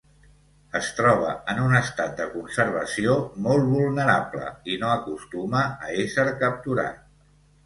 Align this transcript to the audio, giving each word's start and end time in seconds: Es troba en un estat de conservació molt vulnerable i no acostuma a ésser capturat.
Es 0.77 0.87
troba 0.99 1.33
en 1.53 1.59
un 1.65 1.75
estat 1.79 2.15
de 2.21 2.27
conservació 2.31 3.19
molt 3.49 3.69
vulnerable 3.75 4.49
i 4.73 4.79
no 4.85 4.91
acostuma 4.95 5.63
a 5.69 5.93
ésser 6.07 6.27
capturat. 6.43 7.07